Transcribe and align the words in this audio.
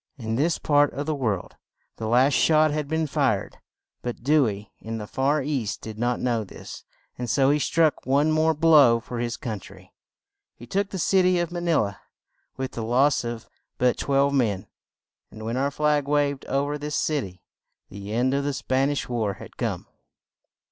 In 0.17 0.35
this 0.35 0.57
part 0.57 0.91
of 0.95 1.05
the 1.05 1.13
world 1.13 1.57
the 1.97 2.07
last 2.07 2.33
shot 2.33 2.71
had 2.71 2.87
been 2.87 3.05
fired; 3.05 3.57
but 4.01 4.23
Dew 4.23 4.47
ey 4.47 4.71
in 4.79 4.97
the 4.97 5.05
far 5.05 5.43
east 5.43 5.81
did 5.83 5.99
not 5.99 6.19
know 6.19 6.43
this, 6.43 6.83
and 7.19 7.29
so 7.29 7.51
he 7.51 7.59
struck 7.59 8.03
one 8.03 8.31
more 8.31 8.55
blow 8.55 8.99
for 8.99 9.19
his 9.19 9.37
coun 9.37 9.59
try. 9.59 9.91
He 10.55 10.65
took 10.65 10.89
the 10.89 10.97
cit 10.97 11.25
y 11.25 11.33
of 11.39 11.51
Ma 11.51 11.59
ni 11.59 11.75
la 11.75 11.97
with 12.57 12.71
the 12.71 12.81
loss 12.83 13.23
of 13.23 13.47
but 13.77 13.95
twelve 13.95 14.33
men, 14.33 14.65
and 15.29 15.45
when 15.45 15.55
our 15.55 15.69
flag 15.69 16.07
waved 16.07 16.45
o 16.49 16.65
ver 16.65 16.79
this 16.79 16.95
cit 16.95 17.23
y, 17.23 17.39
the 17.91 18.11
end 18.11 18.33
of 18.33 18.43
the 18.43 18.53
Span 18.53 18.89
ish 18.89 19.07
war 19.07 19.33
had 19.35 19.55
come. 19.55 19.85